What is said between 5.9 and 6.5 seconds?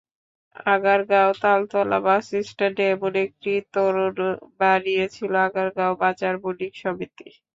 বাজার